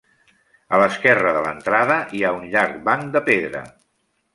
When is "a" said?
0.77-0.79